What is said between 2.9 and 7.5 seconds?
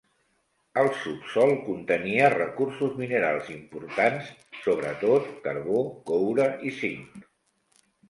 minerals importants, sobretot carbó, coure i zinc.